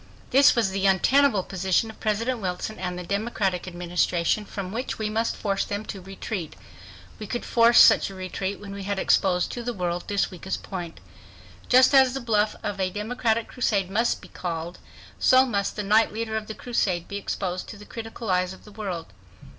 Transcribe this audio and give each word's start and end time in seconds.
This 0.31 0.55
was 0.55 0.71
the 0.71 0.87
untenable 0.87 1.43
position 1.43 1.91
of 1.91 1.99
President 1.99 2.39
Wilson 2.39 2.79
and 2.79 2.97
the 2.97 3.03
Democratic 3.03 3.67
Administration, 3.67 4.45
from 4.45 4.71
which 4.71 4.97
we 4.97 5.11
must 5.11 5.35
force 5.37 5.63
them 5.63 5.85
to 5.85 6.01
retreat. 6.01 6.55
We 7.19 7.27
could 7.27 7.45
force 7.45 7.79
such 7.79 8.09
a 8.09 8.15
retreat 8.15 8.59
when 8.59 8.73
we 8.73 8.81
had 8.81 8.97
exposed 8.97 9.51
to 9.51 9.61
the 9.61 9.75
world 9.75 10.05
this 10.07 10.31
weakest 10.31 10.63
point. 10.63 10.99
Just 11.69 11.93
as 11.93 12.15
the 12.15 12.19
bluff 12.19 12.55
of 12.63 12.79
a 12.79 12.89
democratic 12.89 13.47
crusade 13.49 13.91
must 13.91 14.23
be 14.23 14.27
called, 14.29 14.79
so 15.19 15.45
must 15.45 15.75
the 15.75 15.83
knight 15.83 16.11
leader 16.11 16.35
of 16.35 16.47
the 16.47 16.55
crusade 16.55 17.07
be 17.07 17.17
exposed 17.17 17.67
to 17.69 17.77
the 17.77 17.85
critical 17.85 18.31
eyes 18.31 18.53
of 18.53 18.63
the 18.63 18.71
world. 18.71 19.13